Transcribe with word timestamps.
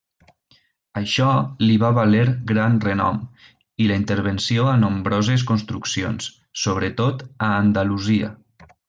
Això 0.99 1.25
li 1.63 1.75
va 1.83 1.91
valer 1.97 2.23
gran 2.53 2.79
renom 2.87 3.19
i 3.85 3.89
la 3.91 3.99
intervenció 4.03 4.65
a 4.73 4.75
nombroses 4.87 5.45
construccions, 5.53 6.31
sobretot 6.67 7.23
a 7.51 7.55
Andalusia. 7.63 8.33